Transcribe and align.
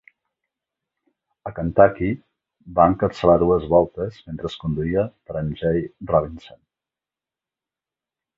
A 1.49 1.51
Kentucky, 1.59 2.09
va 2.79 2.87
encapçalar 2.93 3.35
dues 3.43 3.67
voltes 3.75 4.17
mentre 4.31 4.51
conduïa 4.65 5.05
per 5.29 5.39
a 5.43 5.45
Jay 5.61 5.81
Robinson. 6.15 6.59